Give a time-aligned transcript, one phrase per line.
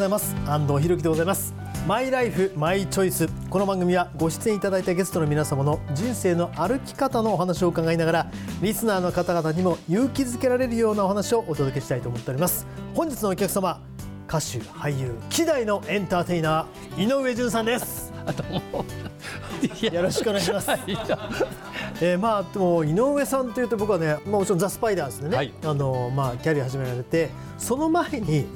[0.00, 0.34] ございます。
[0.46, 1.52] 安藤博樹でございます。
[1.86, 3.28] マイライフマイチョイス。
[3.50, 8.30] この番組はご出演いただいたゲストの皆様の人生の歩き方のお話を伺いながら
[8.62, 12.66] リスナーの方々にも勇気づけられるようなお話をお届けしたいと思っております。
[12.94, 13.78] 本日のお客様
[14.26, 18.10] 歌手俳優希代のエンターテイナー井上順さんです。
[19.92, 20.70] よろしくお願いします。
[22.00, 28.46] えー、まあでも井上さんというと僕はね、まあ、もちろんザ・スパイダースでね、はい、あのまあ、キャリア始められてその前に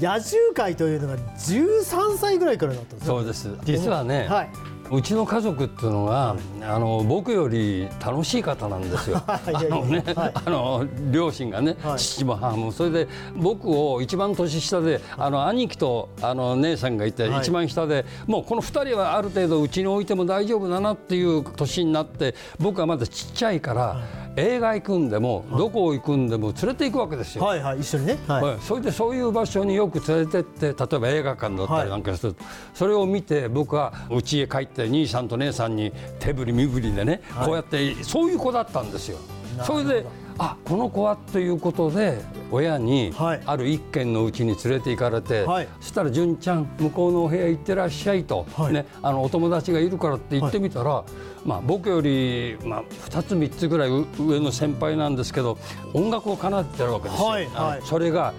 [0.00, 3.50] 野獣会というのが13歳ぐらいからだったんですそうです。
[3.64, 4.50] 実はね、はい、
[4.90, 9.22] うちの家族っていうのは、あの僕より楽しい方なんですよ。
[9.26, 12.72] あのね、はい、あの両親がね、はい、父も母も。
[12.72, 24.25] それで僕を一番年下であの兄貴とあの姉さんがいて、一番下でもうこの2人はある程度うちに置いても大丈夫だなっていう年になって僕はまだちっちゃいから。
[24.36, 27.44] 映画行くんでも、どこ行くんでも連れて行くわけですよ。
[27.44, 39.18] はいはい、一緒にね、はい、それでそういう場所によく連れてって例えば映画館だったりなんかする、はい、それを見て僕は家へ帰って兄さんと姉さんに手振り身振りでね、こうやってそういう子だったんですよ。
[39.64, 40.06] それで
[40.38, 42.20] あこの子はということで
[42.50, 51.04] 親にある一軒のうちに連れて行かれて、はい、そしたら純ちゃん向こうのお部屋行ってらっしゃいと、はい、ね、あのお友達がいるからって言ってみたら、は
[51.44, 55.58] い、まあ、僕より、まあ、2つ3つぐらい上の先輩なんですけど
[55.94, 57.26] 音楽を奏でてるわけですよ。
[57.26, 58.34] はいはい、それが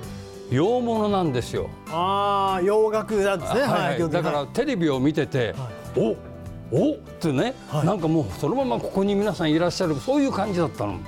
[0.50, 1.70] 洋物なんですよ。
[1.90, 3.62] ああ洋楽なんですね。
[3.62, 5.54] はい、だからテレビを見てて、
[5.96, 6.16] お
[6.72, 11.00] おってね、なんかもうそのままここに皆さんいらっしゃるそういう感じだったの。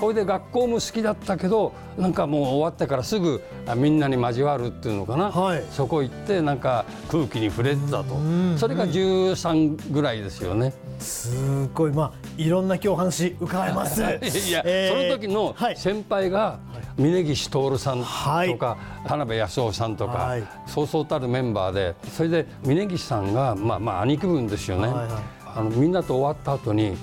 [0.00, 3.42] これで学校も好きだったけどなんかもう終わってからすぐ
[3.76, 8.16] みんなに交わるっていうのかな、はい、そこ行ってなんか空気に触れてたと。
[8.56, 10.72] それが13ぐらいですよね。
[10.98, 11.92] すごい。
[11.92, 14.00] まあいろんな今日話伺います。
[14.02, 14.04] い
[14.50, 16.58] や、えー、その時の先輩が
[16.96, 18.58] 峯岸徹さんとか、はい、
[19.06, 24.88] 田辺康夫さんとか、はい、そうそうたるメンバーでそれで峯岸さんがまあまあ兄貴分ですよね。
[24.88, 25.08] はいはい、
[25.56, 26.96] あのみんなと終わった後に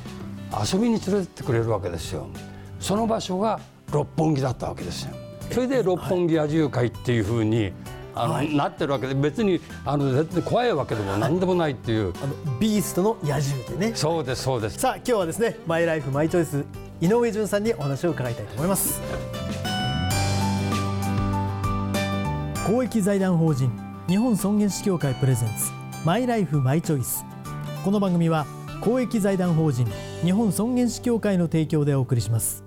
[0.74, 2.28] 遊びに連れてってくれるわけですよ。
[2.79, 3.59] その場所が
[3.91, 5.15] 六本木だったわけですよ。
[5.51, 7.71] それで六本木野獣会っていうふうに
[8.13, 13.95] あの、はい、なってるわけで別にあの絶対怖いわけでも何でもないっていう、あのビーストの野獣でね。
[13.95, 14.79] そうですそうです。
[14.79, 16.65] さあ今日はですねマイライフマイチョイス
[16.99, 19.01] 井上潤さんにお話を伺いたいと思います。
[22.65, 23.71] 公益財団法人
[24.07, 25.71] 日本尊厳死協会プレゼンツ
[26.05, 27.25] マイライフマイチョイス。
[27.83, 28.45] この番組は
[28.81, 29.88] 公益財団法人
[30.23, 32.66] 日本尊厳死協会の提供でお送りします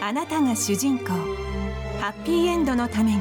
[0.00, 1.06] あなたが主人公。
[2.00, 3.18] ハッピーエンドのために。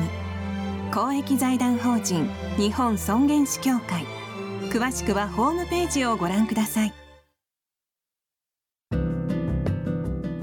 [0.94, 4.06] 公益財団法人日本尊厳死協会。
[4.70, 6.94] 詳しくはホームページをご覧ください。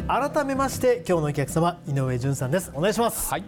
[0.09, 2.73] 改めまして今日のお客様井上潤さんです。
[2.75, 3.31] お願いします。
[3.31, 3.45] はい。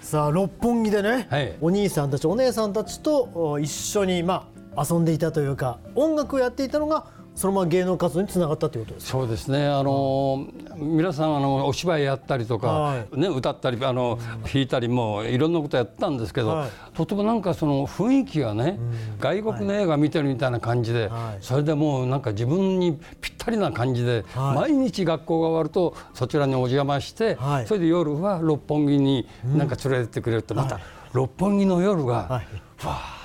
[0.00, 9.66] さあ六本木でね、はい、お兄さんたちお姉さんたちと一緒にまあ遊んでいたというか音楽をやっていたのがそのまま芸能活動につながったということですそうですね。
[9.66, 10.46] あの、
[10.78, 14.18] うん、皆さんあのお芝居やったりとか、はい、ね、歌ったりあの、
[14.50, 18.82] 弾いたりもいろんなことやったんですけど、はい、とてもなんかその雰囲気がね、う
[19.16, 27.36] ん、外国の映画見てるみたいな感じで、はい、それでもうなんか自分にぴったりな感じで、毎日学校が終わるとそちらにお邪魔して、
[27.66, 30.80] それで夜は六本木になんか連れてってくれると、また
[31.12, 33.15] 六本木の夜が、はい、わあ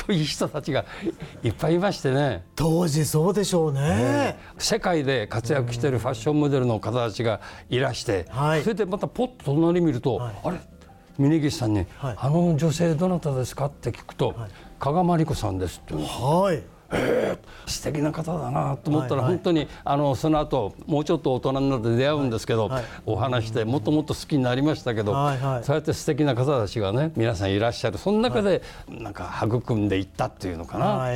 [0.00, 0.84] こういう人たちが
[1.42, 2.44] いっぱいいましてね。
[2.56, 10.58] 当時そうでしょうね、えー、世界で活躍しているファッションモデルの方たちがいらして、はい、それでまたポッと隣見ると、はい、あれ？
[11.18, 14.34] 峯岸さんに、はい、あの女性どなたですか?」って聞くと
[14.80, 15.94] 「加賀まりこさんです」って。
[15.94, 22.70] はいえー、素敵な方だなと思ったら、本当にあのその後もうちょっと大人になって出会うんですけど、
[23.06, 25.12] お話してもっともっと好きになりましたけど、
[25.62, 27.98] そうやって素敵な方たちがね皆さんいらっしゃる。
[27.98, 31.06] その中でなんか育んでいったっていうのかな、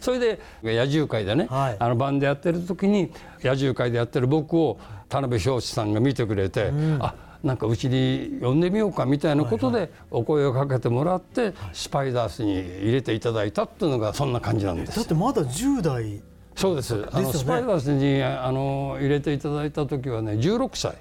[0.00, 3.12] それで野獣会でね、あの番でやってる時に
[3.42, 16.22] 野獣会でやってる僕を田辺彰子さんが見てくれて、うん、あなんかうちに呼んでみようかみたいなことでお声をかけてもらってスパイダースに入れていただいたっていうのがそんな感じなんですだってまだ10代
[16.56, 20.96] そうです、ね、あのスパイダースにあの入れていただいた時はね16歳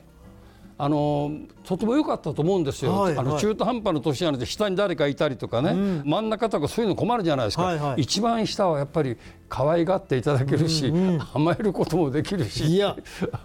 [0.79, 1.31] あの
[1.63, 9.17] とても良かったと思うんですよ、はい、あの中途半端な年なので下に誰かいたりとかね、うん、真ん中とかそういうの困るじゃないですか、はいはい、一番下はやっぱり
[9.49, 12.65] 可愛がっていただけるし、うんうん、甘えることもできるし。
[12.65, 12.95] いや。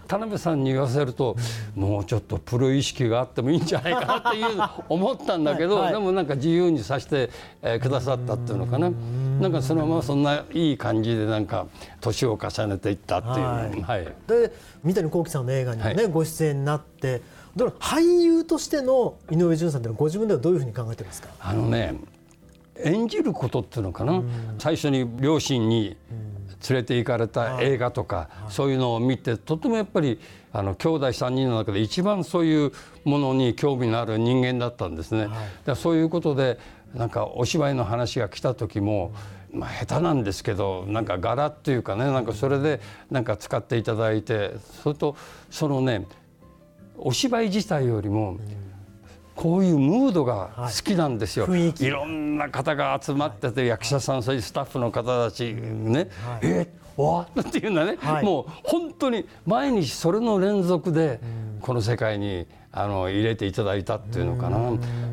[0.08, 1.36] 田辺さんに言わせると、
[1.76, 4.46] うん、もうちょっとプロ意識があってもいいんじゃないかなっていう
[4.88, 7.30] 思ったんだけどはい、でもなんか自由にさせて、
[7.62, 9.40] えー、くださったっていうのかな、ん。
[9.40, 11.66] なんかそのままそんないい感じでなんか
[12.00, 14.52] 年を重ねていったっていう、はい、はい、で
[14.82, 17.22] 三谷幸喜さんの映画にね、ご出演になって
[17.56, 21.28] 俳優としての井上順さんってご自分ではどういうふうに考えてますか？
[21.40, 21.94] あのね
[22.84, 24.22] 演じることっていうのかな、
[24.58, 25.96] 最初に両親に
[26.68, 30.20] 連れて行かれた映画とか、そういうのを見てとてもやっぱり
[30.52, 32.72] あの兄弟3人の中で一番そういう
[33.04, 35.26] ものに興味のある人間だったんですね。
[35.66, 36.58] はい、そういうことで
[36.94, 39.12] なんかお芝居の話が来た時も、
[39.52, 42.80] まあ、下手なんですけどなんか柄っていうかねなんかそれで
[43.10, 45.16] なんか使っていただいてそれと
[45.50, 46.06] そのね
[46.98, 48.38] お芝居自体よりも、
[49.34, 61.20] こういうムードが好きなんですよ、はい、いろんな方が集まってて、役者さんそういうスタッフの方たちね、はい、えわっていうのはね、はい、もう本当に毎日それの連続で
[61.60, 64.58] この世界にあの入れていただいたっていうのかな。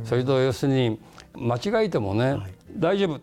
[0.04, 1.00] それと要するに
[1.36, 2.38] 間違えてもね、
[2.75, 3.22] 大丈夫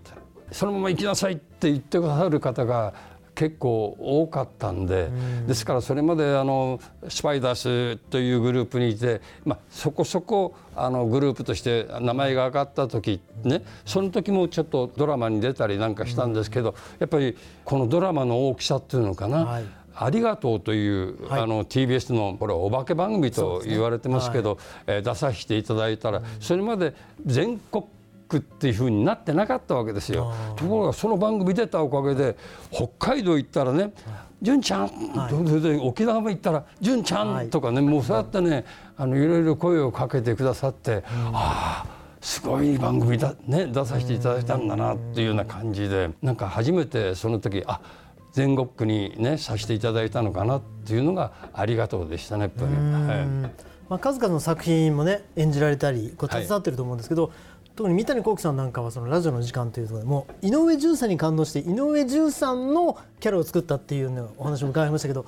[0.53, 2.95] そのまま行きなさいって言ってくださる方が
[3.37, 5.11] 結構多かったんで、
[5.47, 19.65] ですからそれまであのスパイダースというグループにいて、まあ、そこそこあのグループとして名前が上がった時ねその時もちょっとドラマに出たりなんかしたんですけど、やっぱりこのドラマの大きさっていうのかな、はい。
[19.99, 26.95] ありがとうという、はい、あの TBS のこれお化け番組と言われてますけど、ねはい、えー、出させていただいたら、それまで
[27.25, 27.85] 全国
[28.29, 30.33] クっていうふうになってなかったわけですよ。
[30.57, 32.37] ところがその番組出たおかげで
[32.71, 33.93] 北海道行ったらね
[34.43, 38.65] 「純ちゃん」はい、沖縄も行ったら「純ちゃん」とかね、もうそうやってね
[38.97, 47.81] あのいろいろ声をかけてくださって、ああすごい番組だ、ね、出させていただいたんだなっていうような感じでなんか初めてその時あ
[48.33, 52.69] 全国区にねさせていただいたのかなっていうのがありがとうでしたねやっぱり。
[52.69, 53.67] はい。
[53.89, 57.33] まあ、数々の作品もね演じられたりこう携わってると思うんですけど、はい
[57.77, 65.27] 特に三谷幸喜さんなんかはそのラジオの時間というところでも井上順さんに感動して井上順さんのキャラを作ったっていう、ね、お話も伺いましたけど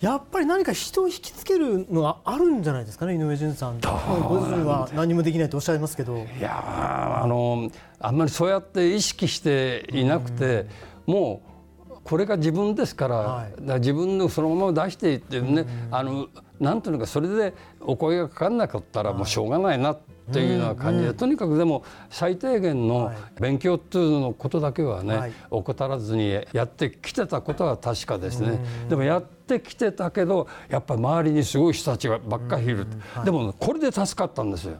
[0.00, 6.18] やっぱり何か人を引きつけるのがあるんじゃないですかね井上順さんご自身は何もできないとおっしゃいますけど。
[6.18, 10.66] いやあのあんまりそうやって意識していなくて、
[11.06, 11.42] も
[11.90, 16.28] うこれが自分ですからはい、から自分のそのまま出していってね、あの
[16.58, 19.98] なんというのかそれでお声がかかんなかったらもうしょうがないなっ
[20.30, 28.58] っていうような感じで、とにかくでも最低限の勉強っていうのことだけはね、怠らずにやってきてたことは確かですね。
[28.88, 32.86] でもやってきてたけどやっぱ周りにすごい人たちがばっかりいる、
[33.24, 34.76] でもこれで助かったんですよ。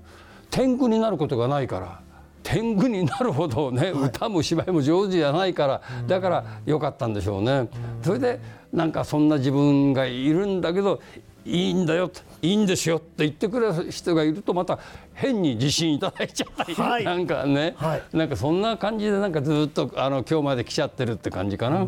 [0.50, 2.00] 天狗になることがないから。
[2.42, 5.82] 天狗になるほどね、歌も芝居も上手じゃないから。
[6.06, 7.68] だから良かったんでしょうね。
[8.02, 8.40] それで
[8.72, 11.00] なんかそんな自分がいるんだけど
[11.44, 12.10] いいんだよ
[12.42, 14.78] いいんですよって言ってくれる人がいるとまた
[15.14, 21.86] 変に自信いただいちゃったり、はい、なんかね、はい、なんかそんな感じでなんかずっとあの今日まで来ちゃってるって感じかな。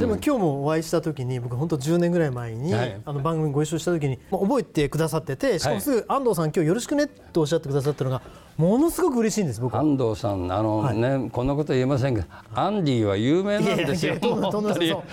[0.00, 8.22] でも今日もお会いした時に僕本当10年ぐらい前に、はい、あの番組ご一緒した時に、まあ、覚えてくださっててしかもすぐ安藤さん今日よろしくねとおっしゃってくださったのが
[8.56, 9.76] ものすごく嬉しいんです僕。
[9.76, 14.16] 安藤さんあのね、こんなこと言えませんけどアンディは有名なんですよ。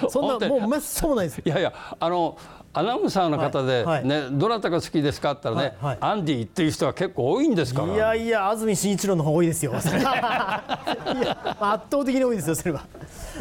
[0.09, 1.41] そんなもうめっそうないです。
[1.43, 2.37] いやいやあの
[2.73, 4.05] アナウンサーの方で、はい。
[4.05, 5.97] ね、どなたが好きですかって言ったらね、はい。
[5.99, 7.93] はい、アンディっていう人は結構多いんですから。
[7.93, 9.73] いやいや安住紳一郎の方多いですよ。
[9.75, 9.89] 圧
[11.59, 12.85] 倒的に多いですよそれは、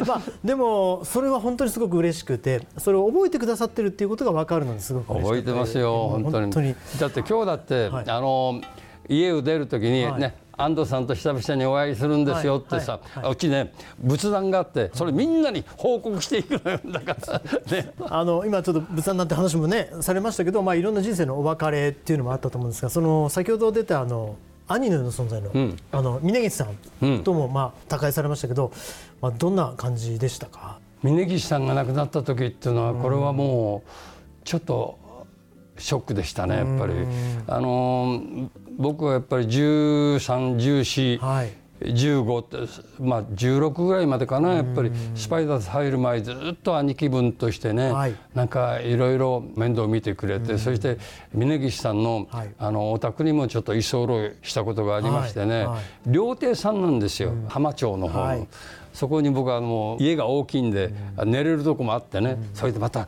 [0.07, 6.75] まあ、でもそれは本当にすごく嬉しくてそれを覚えてくださってるっていうことが分かるのですごく覚えてますよ本当に。
[6.99, 8.61] だって今日だって、あの
[9.07, 13.23] 家を出る時にね、安藤さんと久々にお会いするんですよってさ、はい。
[13.23, 16.79] はい、うちね仏壇があってそれみんなに報告していくのよ。
[16.85, 17.41] だから
[17.71, 17.93] ね。
[18.07, 24.35] あの今ちょっと仏壇なんて話もねされましたけど、まあ、いろんな人生のお別れっていうのもあったと思うんですがその先ほど出たあの
[24.73, 26.67] 兄のような存在の,、うん、あの峯岸さ
[27.01, 28.71] んともまあ他界されましたけど、
[29.21, 30.79] まあ、どんな感じでしたか？
[31.03, 33.89] 峯岸さんが亡くなった時っていうのはこれはもう
[34.43, 34.99] ちょっと
[35.77, 36.93] ショックでしたねやっぱり。
[37.47, 38.21] あの
[38.77, 42.57] 僕はやっぱり1314、はい、15って
[42.99, 44.91] まあ16ぐらいまでかなやっぱり。
[45.15, 50.97] スパイダーズ入る前ずっと兄貴分としてね、はい、なんかいろいろ面倒見てくれて、そして
[51.33, 55.67] 峯岸さんの,、あのお宅にもちょっと居候したことがありましてね、
[56.05, 58.47] 料亭さんなんですよ、浜町の方の。
[58.93, 60.93] そこに僕はもう家が大きいんで、
[61.25, 63.07] 寝れるとこもあってね、それでまた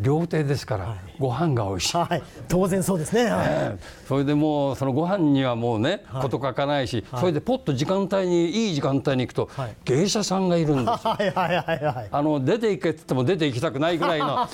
[0.00, 9.50] 料亭ですから、はい、ご飯が美味しい、はい、当然そうですね、はい、えー、それでもうそのご飯にはもうね、はい、こと書かないし、それでポッと時間帯にいい時間帯に行くと、
[9.84, 14.48] 芸者さんがいるんですよ、はいはいはいはい、あの出て行けって言っても出て行きたくないぐらいの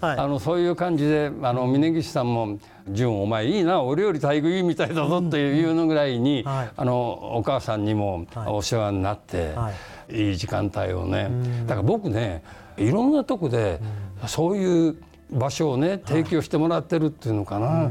[0.00, 9.72] はい、あのそういう感じであの峯岸さんも「純お前いいな俺より待遇いいみたいだぞ」っていうのぐらいに、はい、あのお母さんにもお世話になって、は
[10.08, 11.28] い、いい時間帯をね。
[11.66, 12.44] だから僕ね
[12.76, 13.80] いろんなとこで
[14.26, 14.96] そういう
[15.30, 17.90] 場所をね提供してもらってるっていうのかな。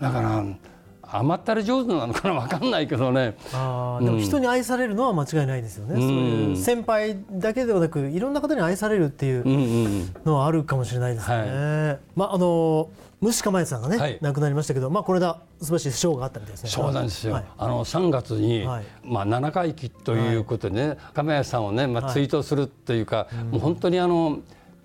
[0.00, 0.44] だから
[1.10, 3.34] 甘ったれ上手なのかな分かんないけどね。
[3.54, 11.36] あでも人に愛されるのは間違いないですよね、うん、そういう先輩だけではなくいろんな方に愛されるっていうのはあるかもしれないですね。
[11.36, 16.70] はい、まああの虫釜さんがね、はい、亡くなりましたけど、まあ、これだ素晴らしい賞があったみたいですね。
[16.70, 17.32] そうなんですよ。
[17.32, 24.38] はい、あの3月に、はい、まあ7回忌ということでね、はい、亀谷さんをね、まあ追悼するというか、もう本当にあの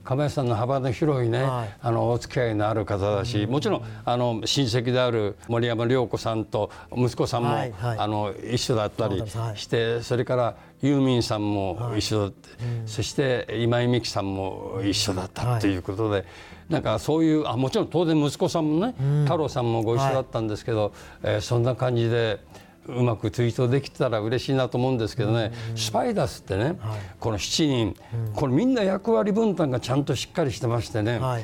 [0.04, 9.24] 亀井さんの幅の広いね、はい、あのお付き合いのある方だし、もちろんあの親戚である森山良子さんと息子さんも、はいはい、あの一緒だったり
[9.56, 12.50] して、それからユーミンさんも一緒だって、
[12.86, 15.78] そして今井美樹さんも一緒だったとい。
[15.78, 16.26] うことで。
[16.70, 22.40] なんかそういうあもちろん当然息子さんもね、太郎さんもご一緒だったんですけど、えー、そんな感じで
[22.88, 26.76] うまくツイートできたら嬉しいなと思うんですけどね、スパイダースってね、はい、
[27.20, 27.96] この7人、
[28.36, 31.44] これみんな役割分担がちゃんとしっかりしてましてね、はいはい、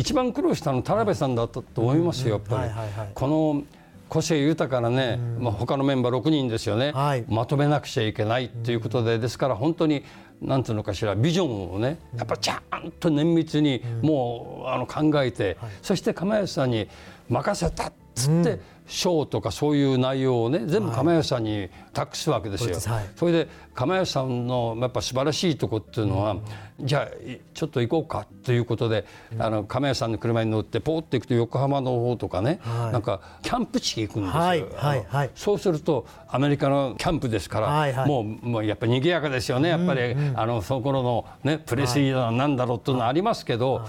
[0.00, 2.70] 一番苦労したの田辺さんだったと思いますよ、やっぱり。
[3.14, 3.62] この
[4.08, 10.04] 個性豊かなね、まあ、他のメンバー6人ですよね、はい、まとめなくちゃいけないということでですから本当に
[10.40, 16.88] なんていうのかしらビジョンをねやっぱちゃんと綿密にもうあの考えて、そして釜谷さんに
[17.28, 22.76] 任せたっつって、賞とかそういう内容をね全部釜吉さんに託すわけですよ。
[22.92, 26.36] はい、それで釜吉さんのやっぱ素晴らしいとこっていうのは、
[26.78, 27.08] うん、じゃあ
[27.52, 34.40] ちょっと行こうかということで、うん、あの釜吉さんの車に乗ってポーって行くと横浜の方とかね、はい、なんかキャンプ地行くんですよ。
[34.40, 34.64] はい
[35.08, 39.68] はい、そうするとアメリカのキャンプですから、もうもうやっぱり賑やかですよね。
[39.70, 43.84] やっぱり、あのその頃のねプレスリーだなんだろうっていうのはありますけど。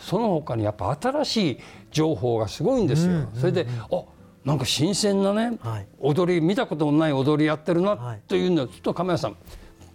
[0.00, 3.28] その他にやっぱ新しい情報がすごいんですよ。
[3.34, 4.02] それであ
[4.44, 9.36] なんか新鮮なね、はい、踊り見たこともない踊りやってるなというのをちょっと亀谷さん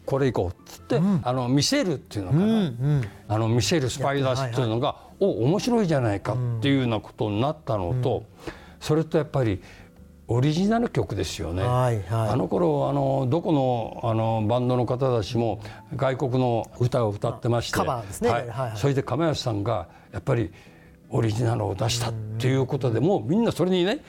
[0.05, 9.63] これ行こうっつって、うん、あの見せるっていうのかな、うんうん、あの見せるスパイダースっていうのが、はいはい、お面白いじゃないかっていうようなことになったのと、うん、それとやっぱり
[10.27, 11.63] オリジナル曲ですよね。
[11.63, 15.59] はいはい、あの頃あのどこのあのバンドの方たちも
[15.95, 17.85] 外国の歌を歌ってまして、ね。
[18.29, 18.47] はい。
[18.49, 20.51] はい、それで亀谷さんがやっぱり
[21.09, 23.99] オリジナルを出したっていうことでもうみんなそれにね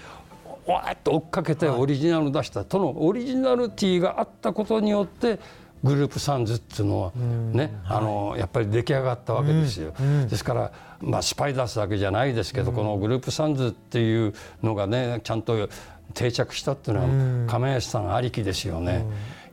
[0.66, 5.38] わーっと追っかけてオリジナルを出した、そのオリジナルティがあったことによって
[5.84, 9.92] グループサンズっていうのはね、あのやっぱり出来上がったわけですよ。
[10.28, 15.68] ですから、まあ、スパイダースだけじゃないですけど、このグループサンズっていうのがねちゃんと
[16.14, 19.04] 定着したっていうのは亀梨さんありきですよね。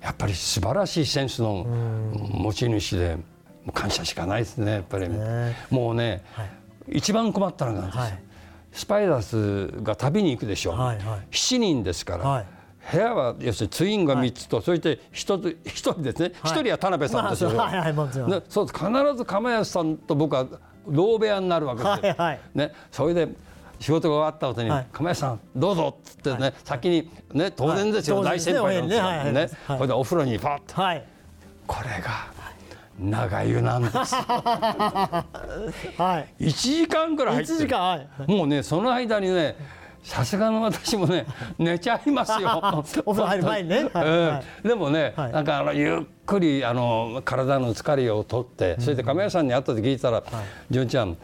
[0.02, 1.66] やっぱり素晴らしいセンスの
[2.32, 3.18] 持ち主で
[3.74, 5.08] 感謝しかないですねやっぱり、
[5.70, 6.24] もうね、
[6.90, 8.20] 一番困ったのが、はい、
[8.72, 10.74] スパイダースが旅に行くでしょ。
[10.74, 12.46] う、はいはい、7人ですから、はい、
[12.92, 15.56] 部屋は要するにツインが3つと、はい、そして1
[15.94, 18.84] 人ですね、はい、1人は田辺さんですよ、まあ、はいはいそう必
[19.18, 20.46] ず釜安さんと僕は
[20.88, 23.30] 同部屋になるわけですよ、はいはい、ね、それで
[23.80, 29.32] 仕事が終わった後に、はい、釜安さんどうぞっつってね、はい、先にね当然ですよ、大先輩なんですよ。
[29.32, 31.06] ね、これでお風呂にパッと、
[31.68, 32.32] これが
[33.00, 34.16] 長湯なんです。
[35.98, 36.46] はい。
[36.46, 37.98] 1時間くらい入って時間、は
[38.28, 39.56] い、もうねその間にね
[40.04, 41.26] さすがの私もね
[41.58, 42.62] 寝ちゃいますよ。
[43.06, 43.90] お風呂入る前にね。
[43.94, 50.22] はい、でもね、はい、なんかあのゆっくりあの体の疲れを取って、それで亀屋さんに後で聞いたら
[50.70, 51.18] 「純、はい、ちゃん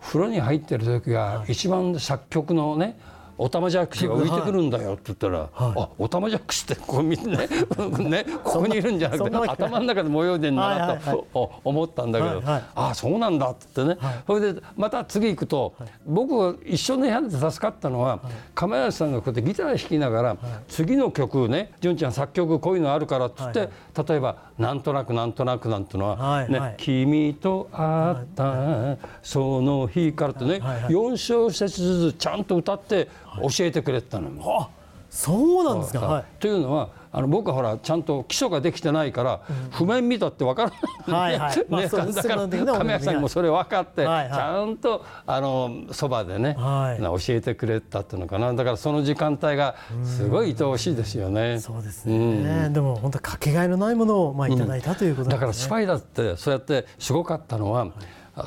[0.00, 2.96] 風呂に入ってる時が一番作曲のね
[3.38, 7.48] おたまじゃくしが浮いてくるんだよって言ったら、はい、あおたまじゃくしってここ見てね
[7.98, 11.26] ねここにいるんじゃなくて頭の中で模様でんだなと
[11.64, 18.20] 思ったんだけど、はいはい、ああそうなんだって言ってね、はい、それでまた次行くと、はい、僕が一緒の部屋で助かったのは、はい、
[18.54, 20.36] 亀梨さんがこうやってギター弾きながら、
[20.68, 23.68] 次の曲ね純ちゃん作曲こういうのあるからっつって、
[24.06, 33.08] 例えば「なんとなくなんとなく」なんてのは、ね君と会ったその日から」ってね、はいはい、4小節ずつちゃんと歌って
[33.40, 34.68] 教えてくれたのあ
[35.10, 40.70] そうなんですか、はい、というのはあの僕はほらちゃんと基礎ができてないから、譜面見たって分から
[41.12, 42.14] ない、はいはい。
[42.14, 48.54] だから亀谷さんもそれ分かって、ちゃんとあのそばでね、はい、教えてくれたっていうのかな。
[48.54, 51.60] だからその時間帯がすごい愛おしいですよね。
[51.60, 57.88] そうですね、うん、でも本当かけがえのないものをまあいただいたということ、だからスパイダーってそうやってすごかったのは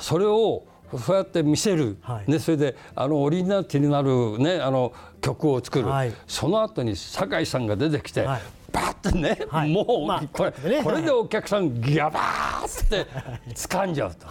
[0.02, 0.64] それを
[1.00, 13.06] そうやって見せる、はい、ね、それであのオリジナリティになる、ね、あの曲を作る、はい、その後に酒井さんが出てきて、はい、バッてね、はい、もう、まあ、これ、ね、これでお客さんギャバーって
[13.54, 14.28] 掴んじゃうと。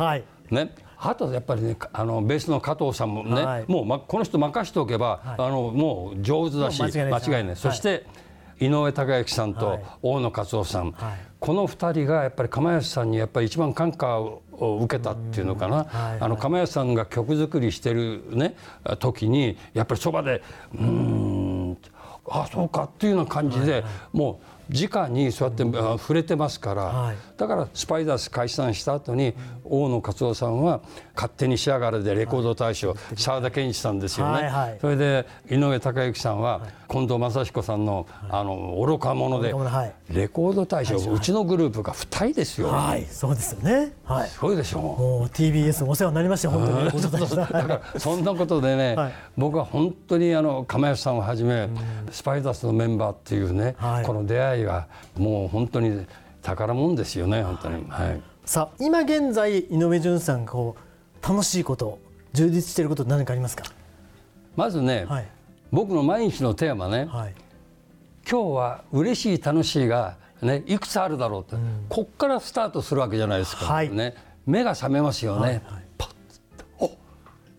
[0.55, 0.75] ね。
[0.97, 8.07] あとやっぱりねあのベースの加藤さんもね、はい、もう、ま、この人任しておけば、はい、あのもう上手だし間違いないそして、
[8.61, 14.41] 井上孝之さんと大野勝夫さん、はい、この2人がやっぱり釜安さんにやっぱり一番感化を
[14.81, 15.87] 受けたっていうのかな、
[16.19, 18.57] あの釜安さんが曲作りしてるね
[18.99, 20.43] 時にやっぱりそばで
[20.75, 21.77] 「うん
[22.31, 23.85] あそうか」っていうような感じで、
[24.15, 24.55] もう。
[24.71, 25.63] 直にそうやって
[25.99, 30.81] 触れてますから、はい、だからスパイダース解散した後に、大野勝夫さんは
[31.15, 39.49] 「勝手に仕上がれ」でレコード大賞澤、田研一さんですよね、はいはい、それで井上隆之さんは、近藤正彦さんの「あの愚か者で」
[40.11, 43.05] レコード大賞、うちのグループが2人ですよ、はい。
[43.05, 44.83] そうですよね、はい、すごいでしょう。
[44.83, 47.03] もう TBS お世話になりました本当に。
[47.35, 48.97] だからそんなことでね、
[49.37, 51.69] 僕は本当にあの亀吉さんをはじめ、
[52.11, 56.07] スパイダースのメンバーっていうね、この出会いはもう本当に
[56.45, 61.99] 宝物ですよね本当に、はい、さあ今現在井上順さんがこう楽しいこと
[62.35, 63.65] 充実していること何かありますか？
[64.55, 65.29] まずね、はい、
[65.73, 67.35] 僕の毎日のテーマね、はい、
[68.31, 74.15] 今日は嬉しい楽しいが、ね、いくつあるだろうと、うん、こっからスタートするわけじゃないですか、はい、ね、
[74.47, 75.63] 目が覚めますよね、はいはい、
[75.97, 76.11] パッ
[76.81, 76.91] お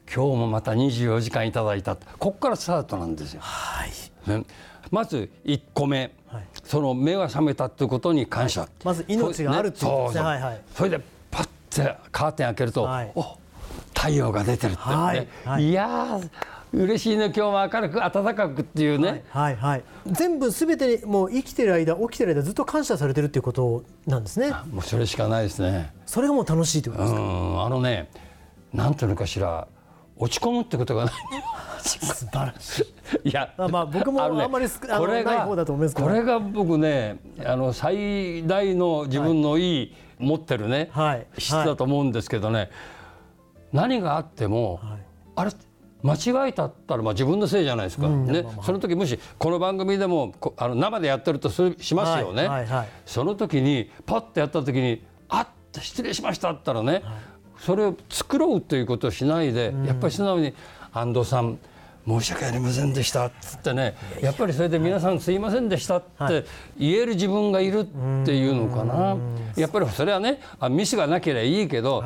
[0.08, 3.42] 今日もまた24時間いただいたこっからスタートなんですよ。
[3.42, 3.90] はい。
[4.30, 4.46] ね、
[4.92, 10.14] まず1個目、はい、その目が覚めたということに感謝、はい、まず命があるっていうこと。
[10.14, 11.00] ですね、はいはい、それで
[11.32, 13.38] パッてカーテン開けると、はい、お
[13.94, 15.28] 太陽が出てるって、ね、はい。
[15.46, 16.20] はい、いや
[16.74, 17.26] 嬉しいね。
[17.28, 24.52] 今日は明るく暖かくっていうね、はい、はい、全部すべてもう生きてる間起きてる間ずっと感謝されてるっていうことなんですね。
[24.72, 25.94] もうそれしかないですね。
[26.06, 27.20] それがもう楽しいってことですか？
[27.20, 28.10] あのね
[28.74, 29.70] なんていうのかしら
[30.18, 31.14] 落ち込むってことがない。
[31.82, 32.86] 素晴らし
[33.24, 33.30] い。
[33.30, 42.70] いや、まあ僕もあんまり、ね、これがこれが僕ね、あの最大の自分のいい、持ってるね、はい、質だと思うんですけどね、はい、
[43.74, 45.00] 何があっても、はい、
[45.36, 45.52] あれ
[46.04, 52.66] 間違えたったらまあ自分のせいじゃないですか、うん、ね、その時もしこの番組でもあの生でやってるとしますよね、はい。
[52.66, 55.48] はい、その時にパッとやった時に「あっ
[55.82, 57.04] 失礼しました」ったらね、
[57.60, 60.54] それを作ろうということをしないで、やっぱり素直に
[60.94, 61.58] 「安藤さん
[62.08, 64.32] 申し訳ありませんでした」っつってねや。
[64.32, 66.46] っぱりそれで「皆さんすいませんでした」って
[66.78, 67.86] 言える自分がいるっ
[68.26, 69.18] ていうのかな。
[69.56, 70.40] やっぱりそれはね
[70.70, 72.04] ミスがなければいいけど、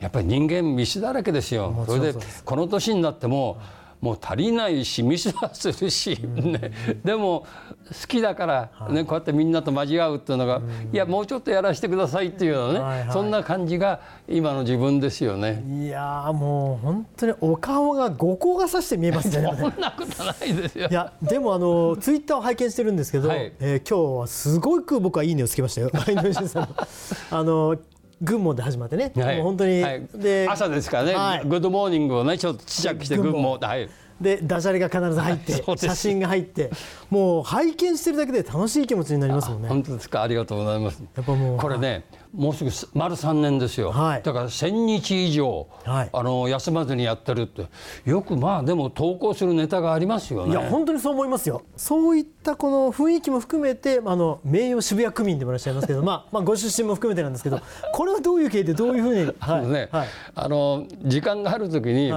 [0.00, 1.84] やっぱり人間ミスだらけですよ。
[1.86, 3.58] それでこの年になっても、
[4.02, 6.72] もう足りないしミスはするし、ね、
[7.04, 7.46] でも
[7.88, 10.60] 好きだから、ね、こうやってみんなと交わうっていうのが、
[10.92, 15.62] いやもうちょっとやらせてくださいっていうようなね、そんな感じが今の自分ですよね。
[15.68, 19.48] いやもう本当にお顔が五光がさして見えますね。
[19.56, 20.88] そんなことないですよ。
[20.90, 25.90] いやでもあのツイッターを拝見してるんですけど、はい、えー、今日はすごく僕はいいねをつけましたよ。
[27.30, 27.76] あの
[28.22, 33.50] 群馬で始まってね、はい、もう本当に、はい、で朝ですからね、はい、 Good morning をねちょっとちっちゃくして群馬。
[33.50, 33.88] はい。
[34.20, 36.70] でダジャレが必ず入って 写真が入って
[37.12, 39.68] もう拝見してるだけで楽しい気持ちになりますもんね。
[39.68, 40.22] 本当ですか？
[40.22, 41.04] ありがとうございます。
[41.14, 47.66] やっぱもうこれね、もうすぐ丸3年ですよ、はい、だから1000日以上、はい、あの休まずにやってるって。
[48.06, 50.52] よくまあでも投稿するネタがありますよね。
[50.52, 51.64] いや本当にそう思いますよ。
[51.76, 57.60] そういったこの雰囲気も含めてあの名誉渋谷区民でもいらっしゃいますけど、まあ、まあご出身も含めてなんですけど
[57.92, 59.66] これはどういう経緯でどういうふうに、はい。
[59.66, 59.90] ね
[60.34, 62.10] あの時間がある時に、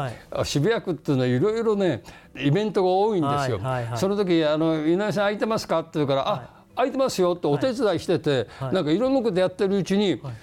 [0.45, 2.01] 渋谷区っていうのはいろいろね
[2.37, 3.59] イベントが多いんですよ、
[3.95, 5.79] その時あの井上さん空いてますか？
[5.79, 10.33] って言うから、あ空いてますよってお手伝いしてて、はい、なんかいろんなことやってるうちに、はい、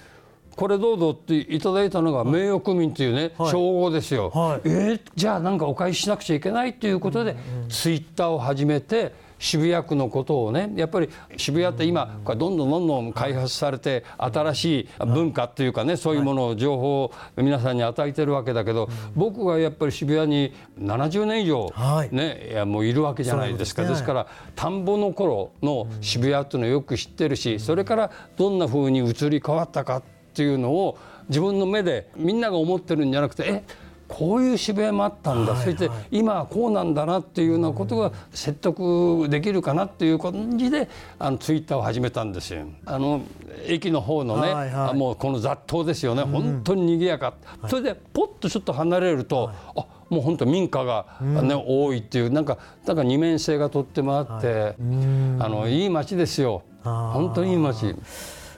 [0.55, 4.31] これどうぞっていただいたのが名誉区民っていうね、称号ですよ。
[4.31, 7.35] はい、えー、じゃあなんかお返ししなくちゃいけないっていうことで、
[7.69, 21.69] ツイッターを始めて渋谷区のことをねやっぱり渋谷って今どんどんどんどん開発されて新しい文化っていうかねそういうものを情報を皆さんに与えてるわけだけど僕がやっぱり渋谷に70年以上
[22.09, 23.83] ねいやもういるわけじゃないですか。
[23.83, 30.03] ですから田んぼの頃の渋谷っていうのをよく知ってるしそれからどんなふうに移り変わったかっ
[30.33, 33.63] ていうのを自分の目でみんなが思ってるんじゃなくてえ
[34.13, 42.67] こういう渋谷もあったんだ、はいはい、そして今はこうなんだなっていうようなことが説得できるかなっていう感じであのツイッターを始めたんですよ。
[42.85, 43.21] あの
[43.65, 56.61] 駅の方のね、はいはい、もうこの雑踏ですよね、うん、本当に賑やか、はい、それでポッとちょっと離れると、はい、あもう本当民家がね、うん、多いっていうなんかなんか二面性がとってもあって、はい、あのいい街ですよ。
[56.83, 57.95] 本当にいい街。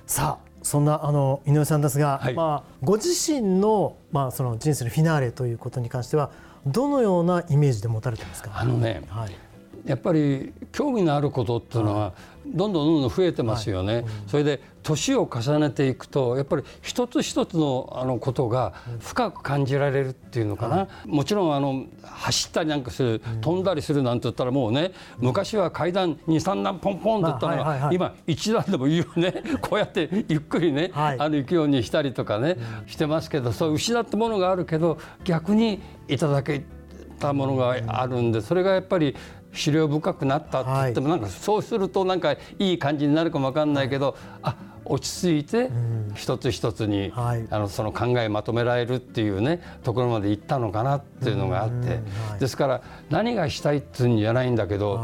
[0.05, 6.31] さあそんなあの井上さんですが、はい、まあ、ご自身の,、まあその人生のフィナーレということに関しては
[6.65, 8.49] どのようなイメージで持たれてますか？
[8.55, 9.35] あのね、はい、
[9.85, 12.13] やっぱり興味のあることっていうのは、
[12.47, 27.63] どんどんどんどん増えてますよね、それで年を重ねていくとやっぱり一つ一つのあのことが深く感じられるっていうのかな、はい、もちろんあの走ったりなんかする、飛んだりするなんて言ったらもうね昔は階段23段ポンポンって言ったの。
[27.63, 29.43] が、今1段でもいいよね。
[29.61, 36.63] こうやってゆっくりね、はい、あの行くようにしたりとかね、してますけどそう失ったものがあるけど逆にいただけ
[37.19, 39.15] たものがあるんでそれがやっぱり
[39.55, 44.55] 資料深くなったって言っても、なんかそうするとなんかいい感じになるかもわかんないけど、あ
[44.87, 45.71] 落ち着いて
[46.13, 51.99] 一つ一つに、あのその考えまとめられるっていうねところまで行ったのかなっていうのがあって、
[52.39, 55.03] ですから何がしたいっていうんじゃないんだけど、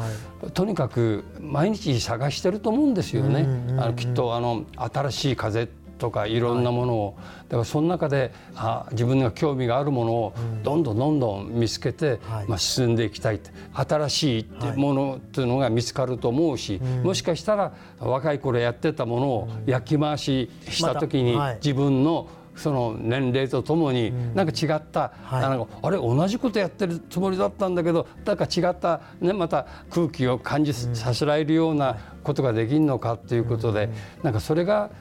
[0.54, 3.48] とにかく毎日探してると思うんですよね。
[3.80, 5.68] あのきっとあの新しい風
[6.02, 10.34] とかいろんなものを、だからその中であ自分が興味があるものを
[10.64, 13.40] どんどんどんどん見つけて、まあ、進んでいきたい
[13.72, 33.90] 新しいものっていうのが見つかると思うし、もしかしたら若い頃やってたものを焼き回しした時に自分のその年齢とともになんか違った、はい、なんかあれ同じことやってるつもりだったんだけどなんか違った、ね、また空気を感じさせられるようなことができるのかということで、
[34.24, 34.92] なんかそれが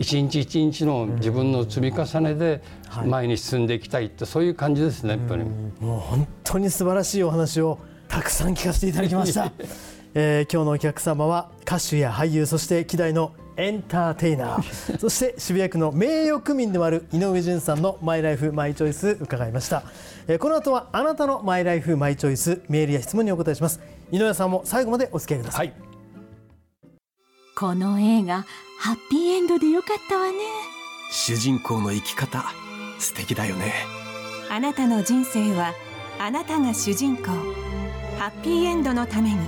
[0.00, 2.62] 一日一日の自分の積み重ねで
[3.04, 5.44] 前に進んでいきたいってそういう感じですねやっぱり。
[5.44, 9.52] もう本当に素晴らしいお話をたくさん聞かせていただきました、
[10.14, 14.62] えー、今日のお客様は歌手や俳優そして希代のエンターテイナー。
[14.98, 19.82] そして渋谷区の名誉区民でもある井上淳さんのマイライフマイチョイス伺いました、
[20.28, 23.80] えー、この後はあなたのマイライフマイチョイスメールや質問にお答えします。
[24.10, 25.89] 井上さんも最後までお付き合いください、はい、
[27.60, 28.46] この映画
[28.78, 30.38] ハッピーエンドでよかったわね。
[31.10, 32.42] 主人公の生き方
[32.98, 33.74] 素敵だよね。
[34.48, 35.74] あなたの人生は
[36.18, 37.24] あなたが主人公。
[38.18, 39.46] ハッピーエンドのために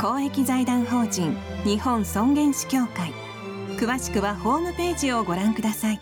[0.00, 3.12] 公益財団法人日本尊厳死協会。
[3.76, 6.00] 詳しくはホームページをご覧ください。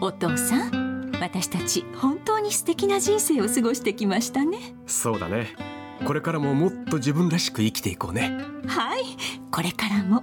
[0.00, 4.76] お父さん私たち本当に素敵な人生を過ごしてきましたね。
[4.86, 8.38] そうだねこれからももっと自分らしく生きていこうね。
[8.66, 9.02] はい。
[9.50, 10.22] これからも。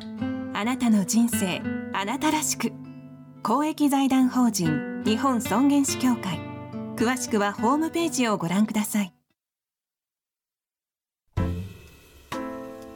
[0.54, 1.62] あなたの人生
[1.94, 2.72] あなたらしく。
[3.44, 6.40] 公益財団法人日本尊厳死協会。
[6.96, 9.13] 詳しくはホームページをご覧ください。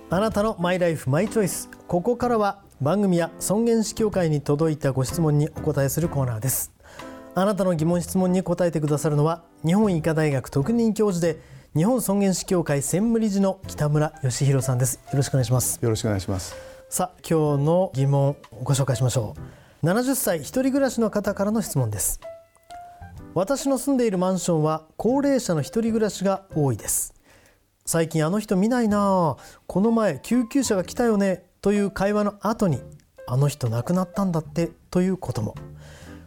[0.10, 1.70] あなたのマイライフマイチョイス。
[1.88, 6.74] ここからは番組や尊厳死協会に届いたご質問にお答えするコーナーです。
[7.36, 11.40] あなたの疑問質問に答えてくださるのは日本医科大学特任教授で
[11.74, 14.96] 日本尊厳死協会専務理事の北村義弘さんです。
[14.96, 15.80] よろしくお願いします。
[15.82, 16.54] よろしくお願いします。
[16.90, 19.38] さあ今日の疑問をご紹介しましょ
[19.82, 19.86] う。
[19.86, 22.20] 70歳一人暮らしの方からの質問です。
[23.36, 27.14] 私の住んでいるマンションは高齢者の一人暮らしが多いです。
[27.86, 31.46] 最近あの人見ないなこの前救急車が来たよね。
[31.62, 32.82] という会話の後に
[33.28, 34.72] あの人亡くなったんだって。
[34.90, 35.56] ということも。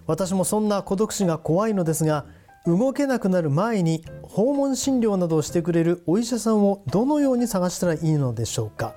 [0.07, 2.25] 私もそんな孤独死が怖いのですが
[2.67, 8.95] 動けなくなる前に訪問診療などをしてくれるお医者さんをどのように探したらいいのでしょうか？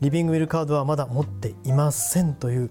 [0.00, 2.70] リビングウィルカードはまだ持っていませんという。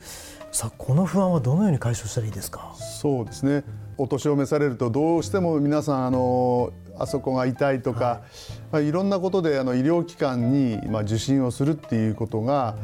[0.52, 2.76] さあこの不安はどのように解消したらいいですか？
[2.78, 3.64] そうですね。
[3.98, 8.24] お年を召されるとどうしても皆さんあのあそこが痛いとか、
[8.70, 12.76] はい、いろんなことであの医療機関にまあ受診をするっていうことが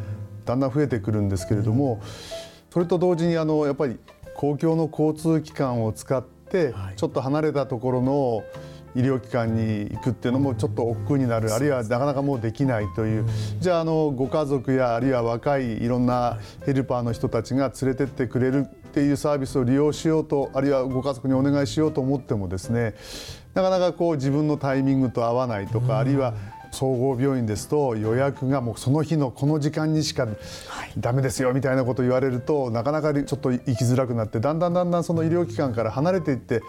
[0.45, 2.01] だんだん増えてくるんですけれども、
[2.69, 3.99] それと同時にあのやっぱり
[4.33, 6.38] 公共の交通機関を使って
[6.95, 8.43] ちょっと離れたところの
[8.95, 13.25] 医療機関に行くっていうのもちょっと億劫になるあるいはなかなかもうできないという。
[13.59, 22.95] じゃああのご家族やあるいは若いいろんなヘルパーの人たちが連れてってくれるっていうサービスを利用しようとあるいはご家族にお願いしようと思ってもですね
[23.53, 26.33] なかなかこう自分のタイミングと合わないとかあるいは
[26.71, 30.27] 総合病院ですと予約がもうその日のこの時間にしか
[30.97, 36.61] ダメですよみたいなことを言われるとなかなかちょっと行きづらくなってだんだんだんだんその医療機関から離れていって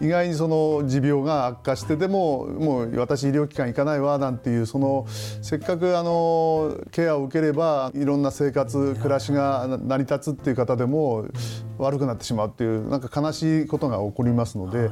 [0.00, 5.06] 意外にその持病が悪化してでももう私医療機関行かないわなんていうその
[5.42, 11.26] せっかくあのケアを受ければいろんな生活暮らしが成り立つっていう方でも
[11.78, 14.90] 悪くなってしまうっていうなんか悲しいことが起こりますので。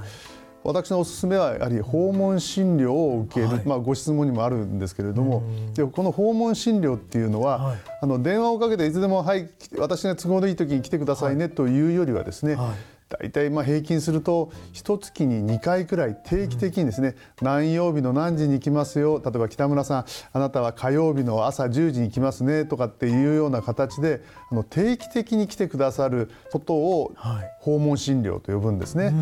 [0.63, 5.43] 私のおすすめはやはり訪問診療を受ける、はい、まあ、ご質問にもあるんですけれども
[5.75, 27.13] でこの訪問診療っていうのは、はい、あの電話をかけていつでも「はい私が都合のいい時に来てくださいね」というよりはですね、はい大体まあ平均すると一月に2回くらい定期的にですね、うん、何曜日の何時に来ますよ例えば北村さんあなたは火曜日の朝10時に来ますねとかっていうような形であの定期的に来てくださることを
[27.59, 29.07] 訪問診療と呼ぶんですね。
[29.07, 29.15] はい、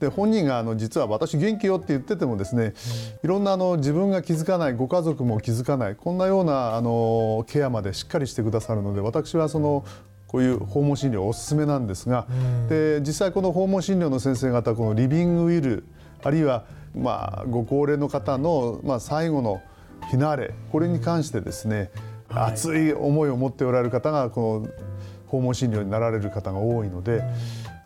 [0.00, 2.74] で本人があの実は私元気よって言っててもですね、
[3.22, 9.84] いろんなあの自分が気づかないご家族も気づかないこんなようなあのケアまでしっかりしてくださるので私はその
[10.28, 12.26] こういう訪問診療おすすめなんですが、
[12.68, 15.84] で実際この訪問診療の先生方このリビングウィル
[16.22, 16.64] あるいは
[16.94, 19.60] まあご高齢の方のまあ最後の
[20.10, 21.90] フィナーレこれに関してですね、
[22.28, 24.68] はい、熱い思いを持っておられる方がこの
[25.26, 27.22] 訪問診療になられる方が多いので。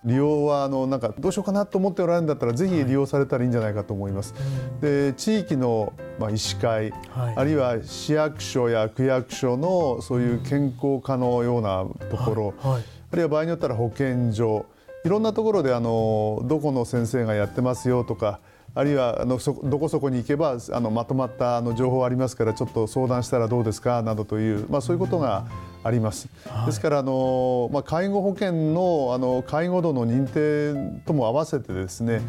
[0.04, 4.34] 利用はあのなんかどうしようかなと思っておられるんだったらぜひ利用されたらいいんじゃないかと思います。
[4.34, 4.40] は
[4.78, 14.66] い、で地域のまあ医師会、はい、あるいは市役所や区役所のそういう健康課のようなところ、はい、あるいは場合によったら保健所
[15.04, 18.40] いろんなところであのどこの先生がやってますよとか
[18.74, 25.46] あるいはあのそどこそこに行けばあのまとまったあの情報ありますからちょっと相談したらどうですかなどという、まあ、そういうことが
[25.84, 26.28] あります。
[26.48, 32.20] はい、ですからあの、まあ、介護保険のあの介護度の認定とも合わせてですね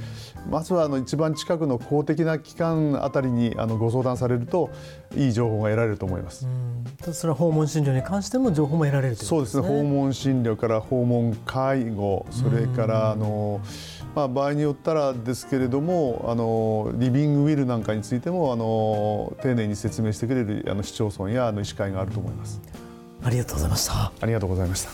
[0.50, 4.70] まずはあの一番近くの公的な機関あたりにあのご相談されると
[5.16, 6.48] いい情報が得られると思います。
[7.12, 9.68] それは訪問診療に関しても情報も得られる、ね、そうですね。
[9.68, 13.62] 訪問診療から訪問介護それからあの。
[14.16, 22.62] まあ、場合によったらですけれどもあのリビングウィルなんかについてもあの丁寧に説明してくれるあの市町村やあの医師会があると思います
[23.24, 24.12] ありがとうございました。
[24.20, 24.90] ありがとうございました。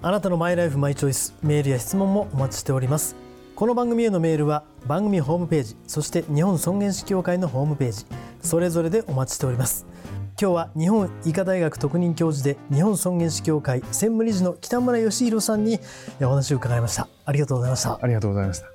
[0.00, 3.16] あなたのマイライフマイチョイスメールや質問もお待ちしております。
[3.56, 8.06] この番組へのメールは番組ホームページそして日本尊厳死協会のホームページ
[8.40, 9.84] それぞれでお待ちしております。
[10.40, 15.80] 今日は日本医科大学特任教授で日本尊厳死協会専務理事の北村義弘さんに
[16.20, 17.08] お話を伺いました。
[17.24, 17.98] ありがとうございました。
[18.00, 18.66] ありがとうございました。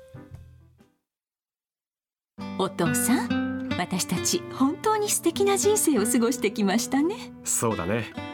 [2.58, 7.32] お父さん私たち本当に素敵な人生を過ごしてきましたね。
[7.44, 8.33] そうだね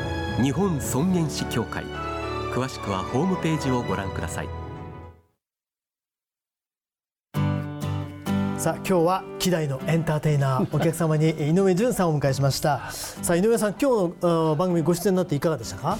[0.41, 1.83] 日本尊厳死協会。
[2.51, 4.49] 詳しくはホームページをご覧ください。
[8.57, 12.91] さあ今日は希代のエンターテイナーお客様に井上潤さんをお迎えしました。
[12.91, 15.97] さあ井上さん今日の番組ご出演になっていかがでしたか？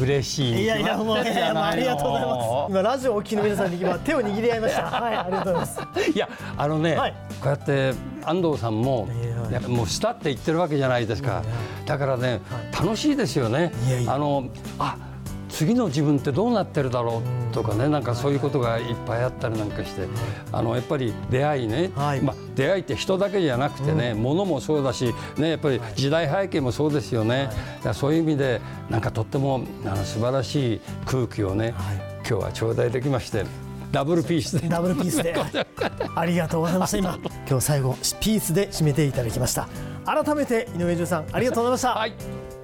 [0.00, 0.62] 嬉しい。
[0.62, 2.70] いやいやもう、いやありがとうございます。
[2.70, 4.82] 今ラジオお聞きの皆さんに今手を握り合いました。
[4.84, 6.10] はい、ありがとうございます。
[6.10, 7.94] いやあのね、はい、こうやって
[8.24, 9.08] 安藤さんも
[9.50, 11.42] やもうしたって言ってるわけじゃないですか。
[11.86, 12.40] だからね、
[12.72, 13.72] 楽しいですよね。
[13.86, 14.96] いやいやあのあ。
[15.54, 20.08] 次の自分ってどうなってるだろうとかねなんかそういうことがいっぱいあったりなんかして
[20.50, 27.50] あのやっぱり出会いね、はい、まあ、出会いって人だけじゃなくてね、うん、物もそうだし、ね、やっぱり時代背景もそうですよね、
[27.84, 33.44] はい、そういう意味でなんかとってもあの素晴らしい空気をね、はい、今日は頂戴できまして。
[33.92, 34.68] ダブルピースで。
[34.68, 35.36] ダブルピースで。
[36.16, 37.16] ありがとうございました今
[37.48, 39.68] 今日最後ピースで締めていただきました。
[40.04, 42.12] 改めて井上潤さんありがとうございました、はい、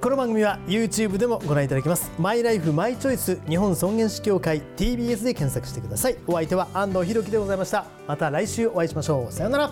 [0.01, 2.11] この番組は YouTube でもご覧いただけます。
[2.17, 6.17] マイライフマイチョイス日本尊厳死協会 TBS で検索してください。
[6.25, 7.85] お相手は安藤博樹でございました。
[8.07, 9.31] また来週お会いしましょう。
[9.31, 9.71] さようなら。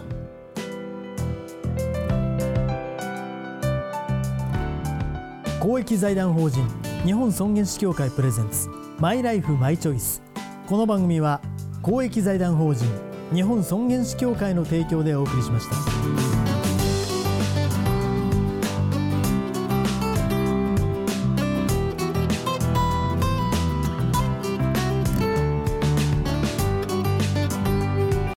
[5.60, 6.64] 公益財団法人
[7.04, 10.22] 日本尊厳死協会プレゼンツマイライフマイチョイス
[10.68, 11.42] この番組は
[11.82, 12.86] 公益財団法人
[13.34, 16.29] 日本尊厳死協会の提供でお送りしました。